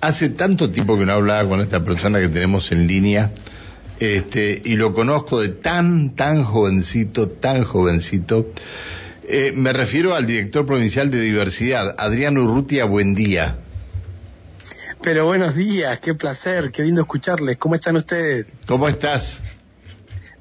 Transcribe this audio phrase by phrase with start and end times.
[0.00, 3.32] hace tanto tiempo que no hablaba con esta persona que tenemos en línea,
[3.98, 8.52] este, y lo conozco de tan, tan jovencito, tan jovencito.
[9.28, 13.58] Eh, me refiero al director provincial de diversidad, Adrián Urrutia, buen día.
[15.02, 17.56] Pero buenos días, qué placer, qué lindo escucharles.
[17.56, 18.48] ¿Cómo están ustedes?
[18.66, 19.40] ¿Cómo estás?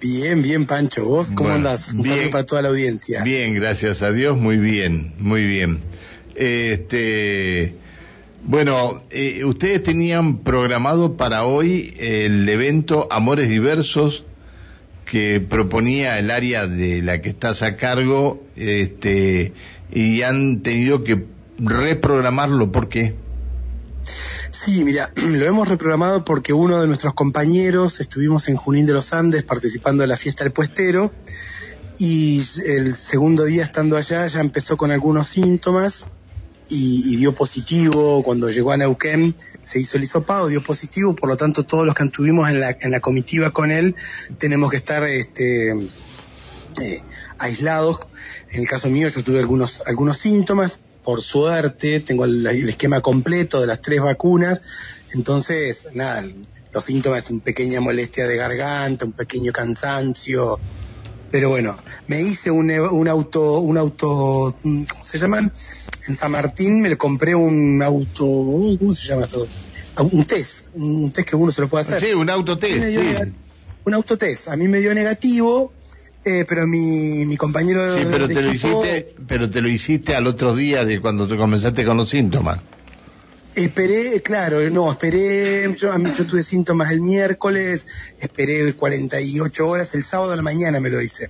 [0.00, 1.06] Bien, bien, Pancho.
[1.06, 1.92] ¿Vos cómo andas?
[1.92, 3.22] Un bien, para toda la audiencia.
[3.22, 5.80] Bien, gracias a Dios, muy bien, muy bien.
[6.34, 7.74] Este,
[8.46, 14.24] bueno, eh, ustedes tenían programado para hoy el evento Amores Diversos
[15.04, 19.52] que proponía el área de la que estás a cargo, este,
[19.90, 21.26] y han tenido que
[21.58, 22.72] reprogramarlo.
[22.72, 23.14] ¿Por qué?
[24.50, 29.12] Sí, mira, lo hemos reprogramado porque uno de nuestros compañeros estuvimos en Junín de los
[29.12, 31.12] Andes participando de la fiesta del puestero
[31.98, 36.06] y el segundo día estando allá ya empezó con algunos síntomas
[36.68, 38.22] y, dio positivo.
[38.22, 41.94] Cuando llegó a Neuquén, se hizo el hisopado, dio positivo, por lo tanto todos los
[41.94, 43.94] que estuvimos en la, en la comitiva con él
[44.38, 45.72] tenemos que estar este,
[46.80, 47.02] eh,
[47.38, 48.00] aislados.
[48.50, 53.60] En el caso mío yo tuve algunos, algunos síntomas, por suerte tengo el, esquema completo
[53.60, 54.62] de las tres vacunas,
[55.12, 56.24] entonces nada,
[56.72, 60.58] los síntomas son pequeña molestia de garganta, un pequeño cansancio,
[61.34, 65.52] pero bueno, me hice un, un auto, un auto, ¿cómo se llaman?
[66.06, 68.24] En San Martín me compré un auto,
[68.78, 69.48] ¿cómo se llama eso?
[69.98, 72.00] Un test, un test que uno se lo puede hacer.
[72.00, 73.32] Sí, un autotest, sí.
[73.84, 74.46] Un autotest.
[74.46, 75.72] A mí me dio negativo,
[76.24, 80.28] eh, pero mi, mi compañero sí, pero te lo hiciste, pero te lo hiciste al
[80.28, 82.60] otro día de cuando te comenzaste con los síntomas.
[83.54, 87.86] Esperé, claro, no, esperé, yo, yo tuve síntomas el miércoles,
[88.18, 91.28] esperé 48 horas, el sábado a la mañana me lo hice.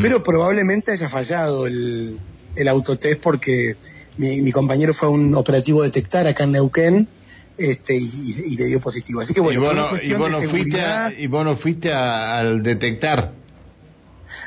[0.00, 2.18] Pero probablemente haya fallado el,
[2.56, 3.76] el autotest porque
[4.16, 7.08] mi, mi, compañero fue a un operativo detectar acá en Neuquén
[7.56, 9.20] este, y, y, le dio positivo.
[9.20, 11.92] Así que bueno, y vos no, y vos no fuiste, a, y vos no fuiste
[11.92, 13.32] a, al detectar.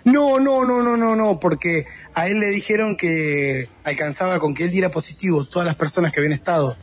[0.04, 4.66] No, no, no, no, no, no, porque a él le dijeron que alcanzaba con que
[4.66, 6.76] él diera positivo todas las personas que habían estado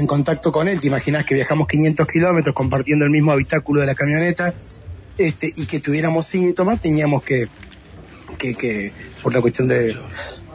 [0.00, 3.86] en contacto con él, te imaginas que viajamos 500 kilómetros compartiendo el mismo habitáculo de
[3.86, 4.54] la camioneta,
[5.18, 7.48] este, y que tuviéramos síntomas, teníamos que,
[8.38, 9.94] que, que por la cuestión de,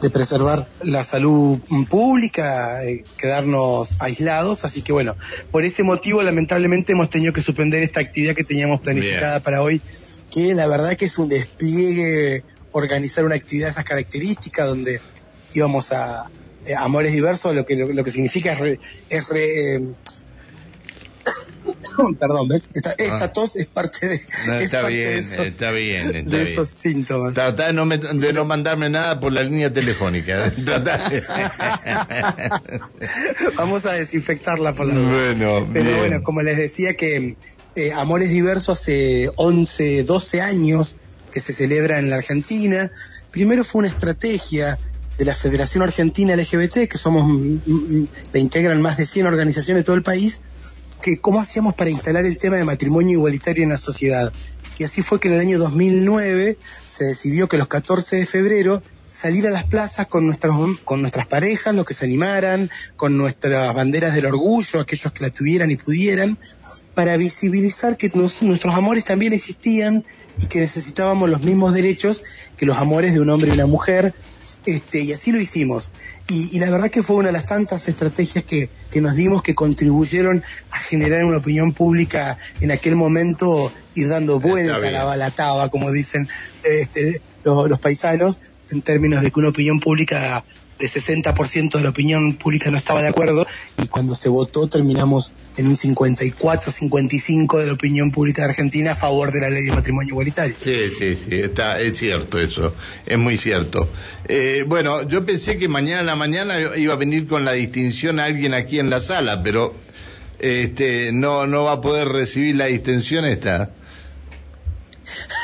[0.02, 5.16] de preservar la salud pública, eh, quedarnos aislados, así que bueno,
[5.52, 9.42] por ese motivo lamentablemente hemos tenido que suspender esta actividad que teníamos planificada Bien.
[9.44, 9.80] para hoy,
[10.28, 12.42] que la verdad que es un despliegue
[12.72, 15.00] organizar una actividad de esas características donde
[15.54, 16.28] íbamos a,
[16.66, 19.82] eh, amores diversos lo que lo, lo, que significa es, re, es re, eh,
[22.18, 23.32] perdón ves esta, esta ah.
[23.32, 26.42] tos es parte de no, está, parte bien, de esos, está bien está de bien.
[26.42, 27.34] esos síntomas.
[27.34, 30.52] Trata de no, me, de no mandarme nada por la línea telefónica
[33.56, 35.98] vamos a desinfectarla por la bueno, pero bien.
[35.98, 37.36] bueno como les decía que
[37.74, 40.96] eh, amores diversos hace 11 12 años
[41.30, 42.90] que se celebra en la Argentina.
[43.30, 44.78] Primero fue una estrategia
[45.18, 47.30] de la Federación Argentina LGBT, que somos,
[48.32, 50.40] la integran más de 100 organizaciones de todo el país,
[51.02, 54.32] que cómo hacíamos para instalar el tema de matrimonio igualitario en la sociedad.
[54.78, 58.82] Y así fue que en el año 2009 se decidió que los 14 de febrero
[59.08, 60.54] salir a las plazas con nuestras,
[60.84, 65.30] con nuestras parejas, los que se animaran, con nuestras banderas del orgullo, aquellos que la
[65.30, 66.38] tuvieran y pudieran,
[66.94, 70.04] para visibilizar que nos, nuestros amores también existían
[70.38, 72.22] y que necesitábamos los mismos derechos
[72.56, 74.14] que los amores de un hombre y una mujer,
[74.66, 75.90] este, y así lo hicimos.
[76.28, 79.42] Y, y, la verdad que fue una de las tantas estrategias que, que nos dimos
[79.42, 85.04] que contribuyeron a generar una opinión pública en aquel momento ir dando vuelta a la
[85.04, 86.28] balataba, como dicen
[86.64, 88.40] este, los, los paisanos,
[88.70, 90.44] en términos de que una opinión pública
[90.78, 93.46] de 60% de la opinión pública no estaba de acuerdo
[93.82, 98.94] y cuando se votó terminamos en un 54-55 de la opinión pública de Argentina a
[98.94, 100.54] favor de la ley de matrimonio igualitario.
[100.62, 102.74] Sí, sí, sí, está, es cierto eso,
[103.06, 103.88] es muy cierto.
[104.28, 108.20] Eh, bueno, yo pensé que mañana en la mañana iba a venir con la distinción
[108.20, 109.74] a alguien aquí en la sala, pero
[110.38, 113.70] este no no va a poder recibir la distinción esta.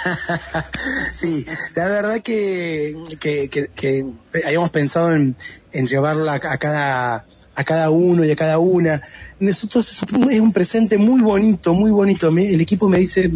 [1.12, 4.04] sí, la verdad que, que, que, que
[4.44, 5.37] habíamos pensado en,
[5.72, 9.02] en llevarla a cada a cada uno y a cada una.
[9.38, 12.28] Nosotros es un presente muy bonito, muy bonito.
[12.28, 13.31] El equipo me dice,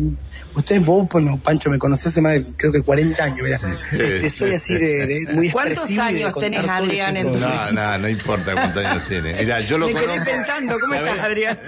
[0.55, 3.71] ustedes vos, bueno, Pancho, me conoces hace más de creo que 40 años, ¿verdad?
[3.93, 8.09] Este, soy así de, de muy ¿Cuántos años tenés, Adrián, en tu No, no, no
[8.09, 9.35] importa cuántos años tiene.
[9.35, 10.13] Mira, yo lo me conozco.
[10.13, 11.59] quedé pensando, ¿cómo estás, Adrián?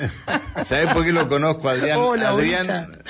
[0.65, 1.99] ¿Sabés por qué lo conozco, Adrián?
[1.99, 3.03] Hola, Adrián,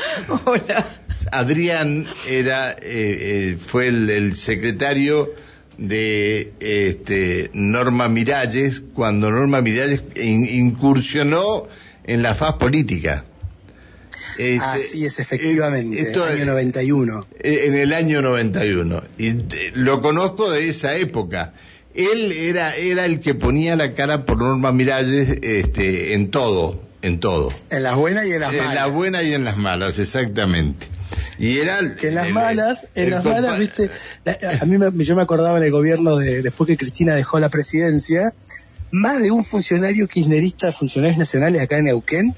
[0.44, 0.86] Hola.
[1.32, 5.32] Adrián era, eh, eh, fue el, el secretario
[5.78, 11.68] de este, Norma Miralles cuando Norma Miralles incursionó
[12.04, 13.24] en la faz política.
[14.38, 17.26] Este, Así es, efectivamente, en el año 91.
[17.40, 19.02] En el año 91.
[19.18, 19.34] Y
[19.74, 21.54] lo conozco de esa época.
[21.94, 27.18] Él era, era el que ponía la cara por Norma Miralles este, en todo, en
[27.18, 27.52] todo.
[27.70, 28.68] En las buenas y en las malas.
[28.68, 30.86] En las buenas y en las malas, exactamente.
[31.38, 33.90] Y era que en las malas, en las malas, viste,
[34.60, 37.48] a mí me, yo me acordaba en el gobierno de después que Cristina dejó la
[37.48, 38.34] presidencia,
[38.90, 42.34] más de un funcionario kirchnerista, funcionarios nacionales acá en Neuquén,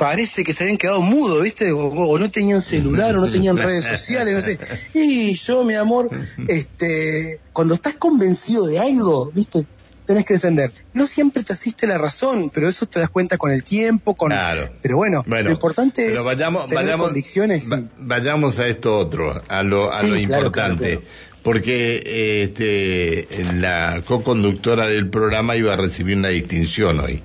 [0.00, 1.72] parece que se habían quedado mudos, ¿viste?
[1.72, 4.58] O, no tenían celular, o no tenían redes sociales, no sé.
[4.94, 6.08] Y yo, mi amor,
[6.48, 9.66] este, cuando estás convencido de algo, ¿viste?
[10.10, 10.72] Tenés que defender.
[10.92, 14.30] No siempre te asiste la razón, pero eso te das cuenta con el tiempo, con...
[14.32, 14.68] Claro.
[14.82, 17.68] Pero bueno, lo importante es vayamos, tener vayamos, convicciones.
[17.96, 21.00] vayamos a esto otro, a lo, a lo importante.
[21.44, 27.22] porque este, la co-conductora del programa iba a recibir una distinción hoy.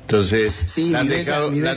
[0.00, 1.70] Entonces, la, han dejado, la,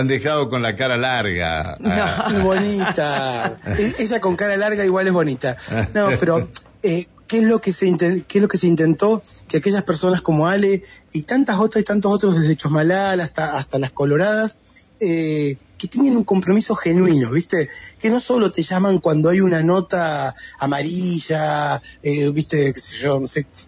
[0.00, 1.78] han dejado, con la cara larga.
[2.32, 3.58] No, bonita.
[3.76, 5.56] E, ella con cara larga igual es bonita.
[5.94, 6.48] No, pero
[6.84, 10.20] eh, ¿qué es lo que se qué es lo que se intentó que aquellas personas
[10.20, 10.82] como Ale
[11.14, 14.58] y tantas otras y tantos otros desde Chosmalal hasta hasta las Coloradas
[15.00, 17.70] eh, que tienen un compromiso genuino, ¿viste?
[17.98, 22.74] Que no solo te llaman cuando hay una nota amarilla, eh, ¿viste?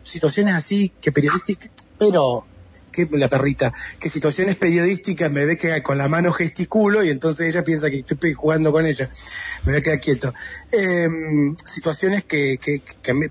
[0.03, 2.45] situaciones así que periodísticas, pero
[2.95, 7.49] que la perrita, que situaciones periodísticas me ve que con la mano gesticulo y entonces
[7.49, 9.11] ella piensa que estoy jugando con ella,
[9.65, 10.35] me voy a quedar quieto.
[10.71, 12.81] Em, situaciones que, que,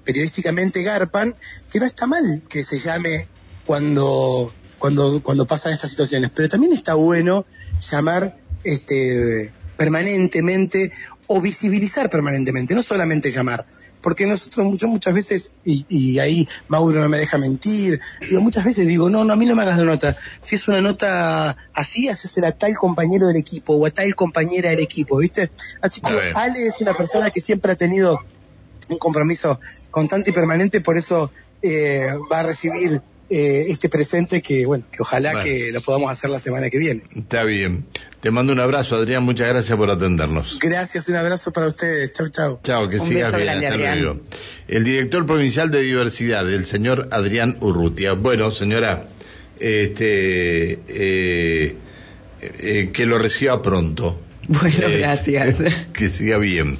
[0.03, 1.35] periodísticamente garpan,
[1.71, 3.27] que no está mal que se llame
[3.65, 7.45] cuando, cuando, cuando pasan estas situaciones, pero también está bueno
[7.79, 10.91] llamar este, permanentemente
[11.27, 13.65] o visibilizar permanentemente, no solamente llamar
[14.03, 18.65] porque nosotros muchas muchas veces, y, y, ahí Mauro no me deja mentir, yo muchas
[18.65, 20.17] veces digo, no, no, a mí no me hagas la nota.
[20.41, 24.69] Si es una nota así, haces a tal compañero del equipo o a tal compañera
[24.69, 25.49] del equipo, ¿viste?
[25.81, 28.19] Así que Ale es una persona que siempre ha tenido
[28.89, 29.59] un compromiso
[29.89, 35.01] constante y permanente, por eso eh, va a recibir eh, este presente que, bueno, que
[35.01, 37.03] ojalá que lo podamos hacer la semana que viene.
[37.15, 37.85] Está bien.
[38.21, 39.23] Te mando un abrazo, Adrián.
[39.23, 40.57] Muchas gracias por atendernos.
[40.61, 42.11] Gracias, un abrazo para ustedes.
[42.11, 42.59] Chau, chau.
[42.63, 43.49] Chao, que sigas bien.
[43.49, 44.15] Hasta
[44.67, 48.13] El director provincial de diversidad, el señor Adrián Urrutia.
[48.13, 49.07] Bueno, señora,
[49.59, 51.75] este, eh,
[52.41, 54.19] eh, que lo reciba pronto.
[54.47, 55.55] Bueno, gracias.
[55.93, 56.77] que siga bien.